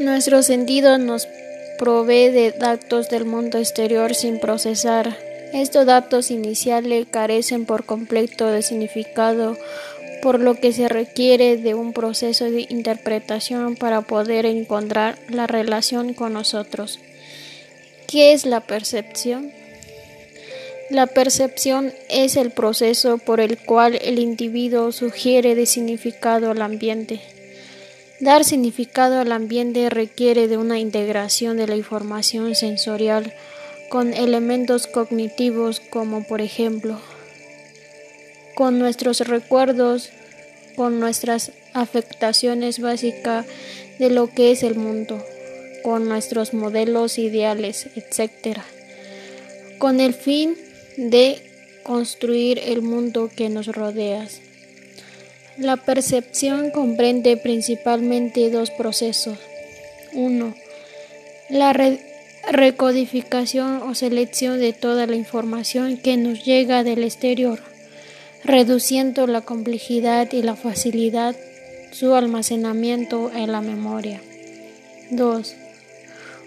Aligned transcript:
Nuestro 0.00 0.42
sentido 0.42 0.96
nos 0.96 1.28
provee 1.78 2.30
de 2.30 2.52
datos 2.52 3.10
del 3.10 3.26
mundo 3.26 3.58
exterior 3.58 4.14
sin 4.14 4.40
procesar. 4.40 5.14
Estos 5.52 5.84
datos 5.84 6.30
iniciales 6.30 7.06
carecen 7.10 7.66
por 7.66 7.84
completo 7.84 8.46
de 8.46 8.62
significado, 8.62 9.58
por 10.22 10.40
lo 10.40 10.54
que 10.54 10.72
se 10.72 10.88
requiere 10.88 11.58
de 11.58 11.74
un 11.74 11.92
proceso 11.92 12.50
de 12.50 12.66
interpretación 12.70 13.76
para 13.76 14.00
poder 14.00 14.46
encontrar 14.46 15.18
la 15.28 15.46
relación 15.46 16.14
con 16.14 16.32
nosotros. 16.32 16.98
¿Qué 18.06 18.32
es 18.32 18.46
la 18.46 18.60
percepción? 18.60 19.52
La 20.88 21.08
percepción 21.08 21.92
es 22.08 22.38
el 22.38 22.52
proceso 22.52 23.18
por 23.18 23.38
el 23.38 23.58
cual 23.58 23.98
el 24.02 24.18
individuo 24.18 24.92
sugiere 24.92 25.54
de 25.54 25.66
significado 25.66 26.50
al 26.50 26.62
ambiente. 26.62 27.20
Dar 28.20 28.44
significado 28.44 29.18
al 29.20 29.32
ambiente 29.32 29.88
requiere 29.88 30.46
de 30.46 30.58
una 30.58 30.78
integración 30.78 31.56
de 31.56 31.66
la 31.66 31.76
información 31.76 32.54
sensorial 32.54 33.32
con 33.88 34.12
elementos 34.12 34.86
cognitivos 34.86 35.80
como 35.80 36.22
por 36.24 36.40
ejemplo 36.40 37.00
con 38.60 38.78
nuestros 38.78 39.20
recuerdos, 39.20 40.10
con 40.76 41.00
nuestras 41.00 41.52
afectaciones 41.72 42.78
básicas 42.78 43.46
de 43.98 44.10
lo 44.10 44.26
que 44.34 44.50
es 44.50 44.62
el 44.62 44.74
mundo, 44.74 45.24
con 45.82 46.06
nuestros 46.06 46.52
modelos 46.52 47.16
ideales, 47.16 47.86
etc. 47.96 48.58
Con 49.78 49.98
el 49.98 50.12
fin 50.12 50.56
de 50.98 51.40
construir 51.84 52.58
el 52.58 52.82
mundo 52.82 53.30
que 53.34 53.48
nos 53.48 53.66
rodea. 53.66 54.28
La 55.60 55.76
percepción 55.76 56.70
comprende 56.70 57.36
principalmente 57.36 58.48
dos 58.48 58.70
procesos. 58.70 59.36
Uno, 60.14 60.54
la 61.50 61.74
recodificación 62.50 63.82
o 63.82 63.94
selección 63.94 64.58
de 64.58 64.72
toda 64.72 65.06
la 65.06 65.16
información 65.16 65.98
que 65.98 66.16
nos 66.16 66.46
llega 66.46 66.82
del 66.82 67.04
exterior, 67.04 67.60
reduciendo 68.42 69.26
la 69.26 69.42
complejidad 69.42 70.32
y 70.32 70.40
la 70.40 70.56
facilidad 70.56 71.36
su 71.92 72.14
almacenamiento 72.14 73.30
en 73.30 73.52
la 73.52 73.60
memoria. 73.60 74.22
2. 75.10 75.56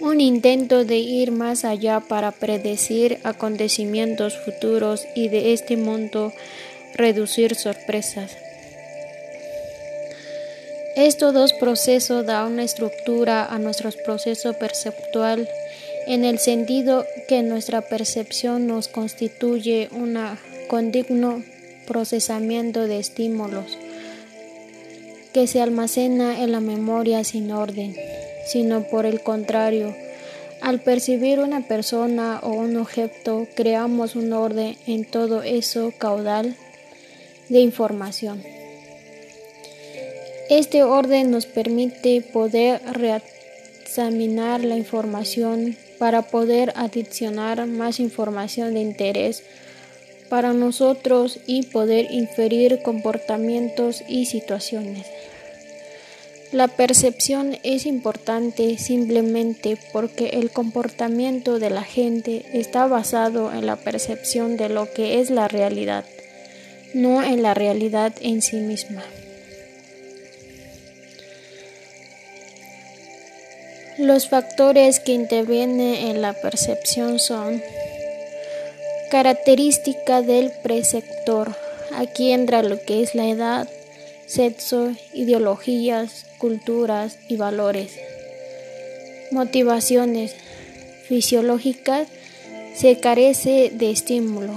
Un 0.00 0.20
intento 0.20 0.84
de 0.84 0.98
ir 0.98 1.30
más 1.30 1.64
allá 1.64 2.00
para 2.00 2.32
predecir 2.32 3.20
acontecimientos 3.22 4.36
futuros 4.36 5.06
y 5.14 5.28
de 5.28 5.52
este 5.52 5.76
modo 5.76 6.32
reducir 6.96 7.54
sorpresas. 7.54 8.36
Estos 10.96 11.34
dos 11.34 11.52
procesos 11.52 12.24
dan 12.24 12.52
una 12.54 12.64
estructura 12.64 13.44
a 13.44 13.58
nuestro 13.58 13.90
proceso 14.02 14.54
perceptual 14.54 15.46
en 16.06 16.24
el 16.24 16.38
sentido 16.38 17.04
que 17.28 17.42
nuestra 17.42 17.82
percepción 17.82 18.66
nos 18.66 18.88
constituye 18.88 19.90
un 19.92 20.18
continuo 20.68 21.42
procesamiento 21.86 22.86
de 22.86 22.98
estímulos 22.98 23.76
que 25.34 25.46
se 25.46 25.60
almacena 25.60 26.42
en 26.42 26.50
la 26.50 26.60
memoria 26.60 27.24
sin 27.24 27.52
orden, 27.52 27.94
sino 28.46 28.84
por 28.84 29.04
el 29.04 29.20
contrario, 29.20 29.94
al 30.62 30.80
percibir 30.80 31.40
una 31.40 31.68
persona 31.68 32.40
o 32.42 32.52
un 32.54 32.74
objeto, 32.78 33.46
creamos 33.54 34.16
un 34.16 34.32
orden 34.32 34.78
en 34.86 35.04
todo 35.04 35.42
eso 35.42 35.92
caudal 35.98 36.56
de 37.50 37.60
información. 37.60 38.42
Este 40.48 40.84
orden 40.84 41.32
nos 41.32 41.46
permite 41.46 42.20
poder 42.20 42.80
reexaminar 42.92 44.62
la 44.62 44.76
información 44.76 45.76
para 45.98 46.22
poder 46.22 46.72
adicionar 46.76 47.66
más 47.66 47.98
información 47.98 48.74
de 48.74 48.80
interés 48.80 49.42
para 50.28 50.52
nosotros 50.52 51.40
y 51.46 51.64
poder 51.64 52.12
inferir 52.12 52.80
comportamientos 52.82 54.04
y 54.06 54.26
situaciones. 54.26 55.06
La 56.52 56.68
percepción 56.68 57.58
es 57.64 57.86
importante 57.86 58.78
simplemente 58.78 59.76
porque 59.92 60.28
el 60.28 60.50
comportamiento 60.50 61.58
de 61.58 61.70
la 61.70 61.82
gente 61.82 62.46
está 62.52 62.86
basado 62.86 63.52
en 63.52 63.66
la 63.66 63.74
percepción 63.74 64.56
de 64.56 64.68
lo 64.68 64.92
que 64.92 65.20
es 65.20 65.30
la 65.30 65.48
realidad, 65.48 66.04
no 66.94 67.24
en 67.24 67.42
la 67.42 67.54
realidad 67.54 68.12
en 68.20 68.42
sí 68.42 68.56
misma. 68.56 69.02
Los 73.98 74.28
factores 74.28 75.00
que 75.00 75.12
intervienen 75.12 75.94
en 75.94 76.20
la 76.20 76.34
percepción 76.34 77.18
son 77.18 77.62
característica 79.10 80.20
del 80.20 80.52
preceptor. 80.62 81.56
Aquí 81.94 82.30
entra 82.30 82.62
lo 82.62 82.78
que 82.78 83.02
es 83.02 83.14
la 83.14 83.26
edad, 83.26 83.66
sexo, 84.26 84.92
ideologías, 85.14 86.26
culturas 86.36 87.18
y 87.30 87.36
valores. 87.36 87.92
Motivaciones 89.30 90.34
fisiológicas 91.08 92.06
se 92.74 93.00
carece 93.00 93.70
de 93.72 93.90
estímulo. 93.92 94.52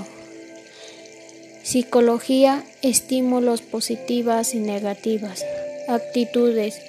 Psicología, 1.64 2.66
estímulos 2.82 3.62
positivas 3.62 4.54
y 4.54 4.60
negativas. 4.60 5.46
Actitudes 5.88 6.89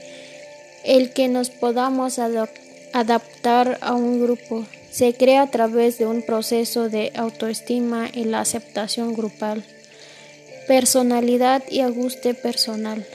el 0.84 1.12
que 1.12 1.28
nos 1.28 1.50
podamos 1.50 2.18
adaptar 2.18 3.78
a 3.80 3.94
un 3.94 4.22
grupo 4.22 4.66
se 4.90 5.14
crea 5.14 5.42
a 5.42 5.50
través 5.50 5.98
de 5.98 6.06
un 6.06 6.22
proceso 6.22 6.88
de 6.88 7.12
autoestima 7.14 8.08
y 8.12 8.24
la 8.24 8.40
aceptación 8.40 9.14
grupal. 9.14 9.64
Personalidad 10.66 11.62
y 11.70 11.80
ajuste 11.80 12.34
personal. 12.34 13.06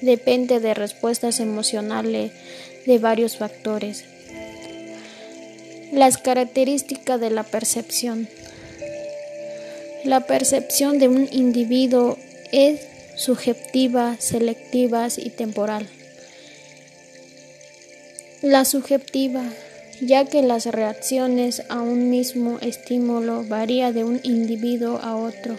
Depende 0.00 0.60
de 0.60 0.74
respuestas 0.74 1.40
emocionales 1.40 2.32
de 2.86 2.98
varios 2.98 3.36
factores. 3.36 4.04
Las 5.92 6.18
características 6.18 7.20
de 7.20 7.30
la 7.30 7.42
percepción. 7.42 8.28
La 10.04 10.20
percepción 10.20 10.98
de 10.98 11.08
un 11.08 11.28
individuo 11.30 12.16
es 12.52 12.80
subjetiva, 13.16 14.16
selectiva 14.18 15.08
y 15.18 15.30
temporal. 15.30 15.86
La 18.42 18.64
subjetiva, 18.64 19.44
ya 20.00 20.24
que 20.24 20.40
las 20.40 20.64
reacciones 20.64 21.62
a 21.68 21.82
un 21.82 22.08
mismo 22.08 22.58
estímulo 22.62 23.44
varía 23.44 23.92
de 23.92 24.02
un 24.02 24.18
individuo 24.22 24.98
a 25.02 25.14
otro. 25.14 25.58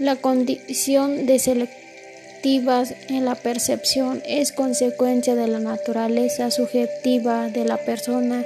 La 0.00 0.16
condición 0.16 1.26
de 1.26 1.38
selectivas 1.38 2.92
en 3.08 3.24
la 3.24 3.36
percepción 3.36 4.20
es 4.26 4.50
consecuencia 4.50 5.36
de 5.36 5.46
la 5.46 5.60
naturaleza 5.60 6.50
subjetiva 6.50 7.50
de 7.50 7.64
la 7.64 7.76
persona 7.76 8.44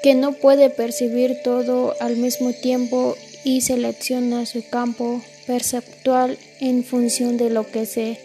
que 0.00 0.14
no 0.14 0.32
puede 0.32 0.70
percibir 0.70 1.42
todo 1.42 1.96
al 1.98 2.16
mismo 2.16 2.52
tiempo 2.52 3.16
y 3.42 3.62
selecciona 3.62 4.46
su 4.46 4.64
campo 4.68 5.22
perceptual 5.48 6.38
en 6.60 6.84
función 6.84 7.36
de 7.36 7.50
lo 7.50 7.66
que 7.66 7.84
se 7.84 8.20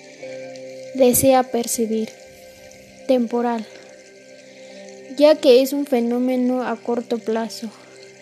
desea 0.93 1.41
percibir 1.41 2.20
temporal, 3.11 3.65
ya 5.17 5.35
que 5.35 5.61
es 5.61 5.73
un 5.73 5.85
fenómeno 5.85 6.63
a 6.63 6.77
corto 6.77 7.17
plazo. 7.17 7.67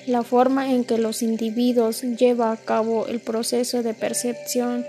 La 0.08 0.24
forma 0.24 0.74
en 0.74 0.84
que 0.84 0.98
los 0.98 1.22
individuos 1.22 2.02
llevan 2.02 2.54
a 2.54 2.58
cabo 2.58 3.06
el 3.06 3.20
proceso 3.20 3.84
de 3.84 3.94
percepción 3.94 4.88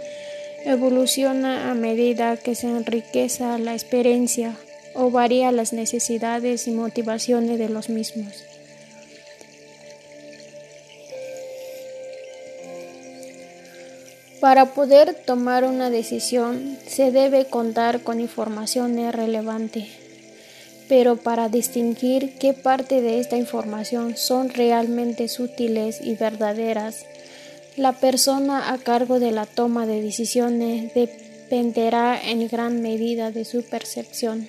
evoluciona 0.64 1.70
a 1.70 1.74
medida 1.74 2.38
que 2.38 2.54
se 2.54 2.68
enriquece 2.68 3.44
la 3.58 3.74
experiencia 3.74 4.56
o 4.94 5.10
varía 5.10 5.52
las 5.52 5.74
necesidades 5.74 6.66
y 6.66 6.70
motivaciones 6.70 7.58
de 7.58 7.68
los 7.68 7.90
mismos. 7.90 8.49
Para 14.40 14.72
poder 14.72 15.14
tomar 15.14 15.64
una 15.64 15.90
decisión 15.90 16.78
se 16.86 17.10
debe 17.12 17.44
contar 17.44 18.00
con 18.02 18.20
información 18.20 18.96
relevante, 19.12 19.86
pero 20.88 21.16
para 21.16 21.50
distinguir 21.50 22.38
qué 22.38 22.54
parte 22.54 23.02
de 23.02 23.20
esta 23.20 23.36
información 23.36 24.16
son 24.16 24.48
realmente 24.48 25.26
útiles 25.38 26.00
y 26.02 26.14
verdaderas, 26.14 27.04
la 27.76 27.92
persona 27.92 28.72
a 28.72 28.78
cargo 28.78 29.20
de 29.20 29.30
la 29.30 29.44
toma 29.44 29.86
de 29.86 30.00
decisiones 30.00 30.94
dependerá 30.94 32.18
en 32.20 32.48
gran 32.48 32.80
medida 32.80 33.30
de 33.30 33.44
su 33.44 33.62
percepción. 33.62 34.48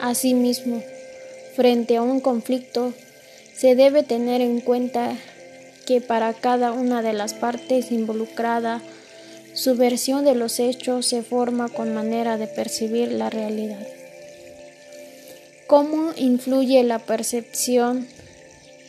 Asimismo, 0.00 0.80
frente 1.56 1.96
a 1.96 2.02
un 2.02 2.20
conflicto, 2.20 2.94
se 3.52 3.74
debe 3.74 4.04
tener 4.04 4.40
en 4.40 4.60
cuenta 4.60 5.16
que 5.86 6.00
para 6.00 6.32
cada 6.34 6.72
una 6.72 7.02
de 7.02 7.12
las 7.12 7.34
partes 7.34 7.92
involucradas 7.92 8.82
su 9.54 9.76
versión 9.76 10.24
de 10.24 10.34
los 10.34 10.58
hechos 10.60 11.06
se 11.06 11.22
forma 11.22 11.68
con 11.68 11.94
manera 11.94 12.38
de 12.38 12.46
percibir 12.46 13.12
la 13.12 13.28
realidad. 13.28 13.86
¿Cómo 15.66 16.12
influye 16.16 16.82
la 16.84 16.98
percepción 16.98 18.06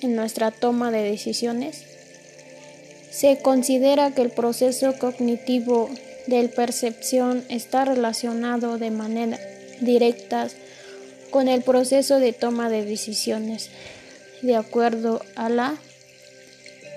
en 0.02 0.16
nuestra 0.16 0.52
toma 0.52 0.92
de 0.92 1.04
decisiones? 1.04 1.84
Se 3.12 3.40
considera 3.40 4.12
que 4.12 4.22
el 4.22 4.32
proceso 4.32 4.98
cognitivo 4.98 5.90
de 6.28 6.48
percepción 6.48 7.44
está 7.50 7.86
relacionado 7.86 8.78
de 8.78 8.92
manera 8.92 9.40
directa 9.82 10.48
con 11.30 11.48
el 11.48 11.62
proceso 11.62 12.20
de 12.20 12.32
toma 12.32 12.70
de 12.70 12.86
decisiones, 12.86 13.70
de 14.42 14.56
acuerdo 14.56 15.22
a 15.36 15.50
la 15.50 15.78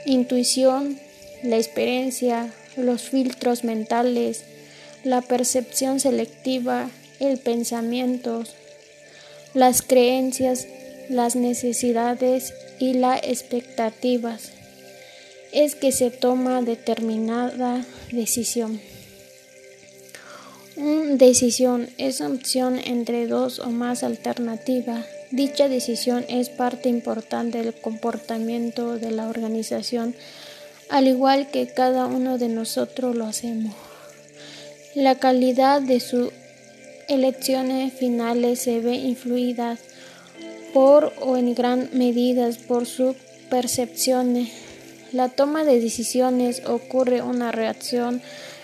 intuición, 0.07 0.99
la 1.43 1.57
experiencia, 1.57 2.53
los 2.77 3.03
filtros 3.03 3.65
mentales, 3.65 4.45
la 5.05 5.21
percepción 5.21 6.01
selectiva, 6.01 6.91
el 7.21 7.39
pensamiento, 7.39 8.45
las 9.55 9.83
creencias, 9.83 10.67
las 11.09 11.37
necesidades 11.37 12.55
y 12.79 12.95
las 12.95 13.23
expectativas 13.23 14.53
es 15.53 15.75
que 15.75 15.93
se 15.93 16.11
toma 16.11 16.63
determinada 16.63 17.85
decisión. 18.13 18.81
Una 20.77 21.17
decisión 21.17 21.89
es 21.97 22.21
opción 22.21 22.79
entre 22.79 23.27
dos 23.27 23.61
o 23.61 23.71
más 23.71 24.03
alternativas. 24.03 25.07
Dicha 25.37 25.69
decisión 25.69 26.25
es 26.31 26.49
parte 26.49 26.89
importante 26.89 27.63
del 27.63 27.75
comportamiento 27.75 28.99
de 28.99 29.11
la 29.11 29.29
organización, 29.29 30.15
al 30.89 31.09
igual 31.09 31.51
que 31.51 31.67
cada 31.67 32.07
uno 32.07 32.39
de 32.39 32.49
nosotros 32.49 33.15
lo 33.15 33.27
hacemos. 33.27 33.75
La 34.95 35.17
calidad 35.17 35.83
de 35.83 36.01
sus 36.01 36.31
elecciones 37.09 37.93
finales 37.93 38.61
se 38.61 38.81
ve 38.81 38.95
influida 38.95 39.77
por 40.73 41.13
o 41.21 41.37
en 41.37 41.55
gran 41.55 41.91
medida 41.93 42.49
por 42.67 42.87
sus 42.87 43.15
percepciones. 43.51 44.49
La 45.13 45.29
toma 45.29 45.65
de 45.65 45.81
decisiones 45.81 46.63
ocurre 46.65 47.21
una 47.21 47.53
reacción 47.53 48.23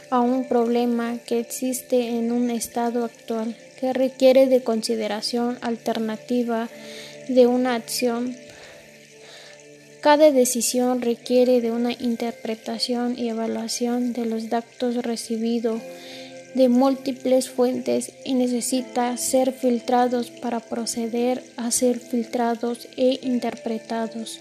a 0.08 0.20
un 0.20 0.48
problema 0.48 1.18
que 1.26 1.38
existe 1.38 2.16
en 2.16 2.32
un 2.32 2.48
estado 2.48 3.04
actual, 3.04 3.54
que 3.82 3.92
requiere 3.92 4.46
de 4.46 4.62
consideración 4.62 5.58
alternativa 5.60 6.68
de 7.26 7.48
una 7.48 7.74
acción. 7.74 8.36
Cada 10.00 10.30
decisión 10.30 11.02
requiere 11.02 11.60
de 11.60 11.72
una 11.72 11.90
interpretación 11.90 13.18
y 13.18 13.28
evaluación 13.28 14.12
de 14.12 14.24
los 14.24 14.50
datos 14.50 14.94
recibidos 15.02 15.82
de 16.54 16.68
múltiples 16.68 17.50
fuentes 17.50 18.12
y 18.24 18.34
necesita 18.34 19.16
ser 19.16 19.52
filtrados 19.52 20.30
para 20.30 20.60
proceder 20.60 21.42
a 21.56 21.72
ser 21.72 21.98
filtrados 21.98 22.86
e 22.96 23.18
interpretados. 23.22 24.38